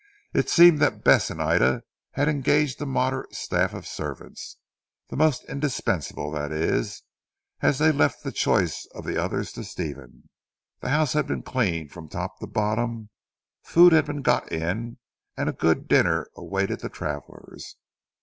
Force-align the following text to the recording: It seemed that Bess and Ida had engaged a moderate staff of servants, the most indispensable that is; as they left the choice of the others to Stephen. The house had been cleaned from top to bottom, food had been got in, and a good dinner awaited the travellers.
It 0.33 0.49
seemed 0.49 0.79
that 0.79 1.03
Bess 1.03 1.29
and 1.29 1.39
Ida 1.39 1.83
had 2.13 2.27
engaged 2.27 2.81
a 2.81 2.87
moderate 2.87 3.35
staff 3.35 3.71
of 3.71 3.85
servants, 3.85 4.57
the 5.09 5.15
most 5.15 5.43
indispensable 5.45 6.31
that 6.31 6.51
is; 6.51 7.03
as 7.61 7.77
they 7.77 7.91
left 7.91 8.23
the 8.23 8.31
choice 8.31 8.87
of 8.95 9.05
the 9.05 9.21
others 9.23 9.51
to 9.51 9.63
Stephen. 9.63 10.27
The 10.79 10.89
house 10.89 11.13
had 11.13 11.27
been 11.27 11.43
cleaned 11.43 11.91
from 11.91 12.09
top 12.09 12.39
to 12.39 12.47
bottom, 12.47 13.11
food 13.61 13.93
had 13.93 14.07
been 14.07 14.23
got 14.23 14.51
in, 14.51 14.97
and 15.37 15.47
a 15.49 15.53
good 15.53 15.87
dinner 15.87 16.31
awaited 16.35 16.79
the 16.79 16.89
travellers. 16.89 17.75